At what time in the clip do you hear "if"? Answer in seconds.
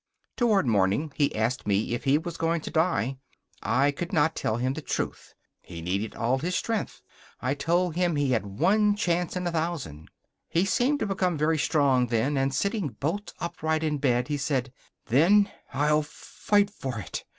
1.93-2.05